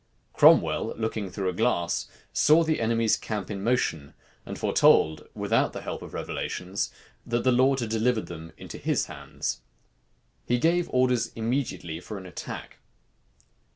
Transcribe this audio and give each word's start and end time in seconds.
Cromwell, 0.33 0.95
looking 0.97 1.29
through 1.29 1.49
a 1.49 1.53
glass, 1.53 2.07
saw 2.33 2.63
the 2.63 2.81
enemy's 2.81 3.15
camp 3.15 3.51
in 3.51 3.63
motion; 3.63 4.15
and 4.47 4.57
foretold, 4.57 5.27
without 5.35 5.73
the 5.73 5.81
help 5.83 6.01
of 6.01 6.15
revelations, 6.15 6.89
that 7.23 7.43
the 7.43 7.51
Lord 7.51 7.81
had 7.81 7.89
delivered 7.89 8.25
them 8.25 8.51
into 8.57 8.79
his 8.79 9.05
hands. 9.05 9.61
He 10.43 10.57
gave 10.57 10.89
orders 10.89 11.31
immediately 11.35 11.99
for 11.99 12.17
an 12.17 12.25
attack. 12.25 12.77